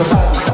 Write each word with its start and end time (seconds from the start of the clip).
besides 0.00 0.49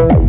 Oh. 0.00 0.27